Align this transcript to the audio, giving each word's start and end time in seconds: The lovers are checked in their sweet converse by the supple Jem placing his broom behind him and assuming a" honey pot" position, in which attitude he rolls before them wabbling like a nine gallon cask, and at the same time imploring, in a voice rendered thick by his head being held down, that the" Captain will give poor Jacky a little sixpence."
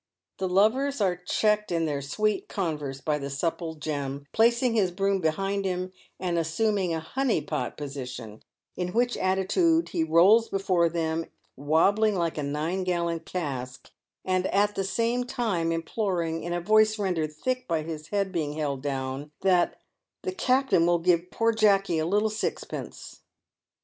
The 0.39 0.49
lovers 0.49 0.99
are 0.99 1.15
checked 1.15 1.71
in 1.71 1.85
their 1.85 2.01
sweet 2.01 2.49
converse 2.49 2.99
by 3.01 3.19
the 3.19 3.29
supple 3.29 3.75
Jem 3.75 4.25
placing 4.31 4.73
his 4.73 4.89
broom 4.89 5.21
behind 5.21 5.63
him 5.63 5.93
and 6.19 6.39
assuming 6.39 6.91
a" 6.91 6.99
honey 7.17 7.39
pot" 7.39 7.77
position, 7.77 8.41
in 8.75 8.93
which 8.93 9.15
attitude 9.15 9.89
he 9.89 10.03
rolls 10.03 10.49
before 10.49 10.89
them 10.89 11.27
wabbling 11.55 12.15
like 12.15 12.39
a 12.39 12.41
nine 12.41 12.83
gallon 12.83 13.19
cask, 13.19 13.91
and 14.25 14.47
at 14.47 14.73
the 14.73 14.83
same 14.83 15.23
time 15.23 15.71
imploring, 15.71 16.41
in 16.41 16.51
a 16.51 16.59
voice 16.61 16.97
rendered 16.97 17.31
thick 17.35 17.67
by 17.67 17.83
his 17.83 18.07
head 18.07 18.31
being 18.31 18.53
held 18.53 18.81
down, 18.81 19.29
that 19.41 19.81
the" 20.23 20.31
Captain 20.47 20.87
will 20.87 20.97
give 20.97 21.29
poor 21.29 21.53
Jacky 21.53 21.99
a 21.99 22.07
little 22.07 22.31
sixpence." 22.31 23.21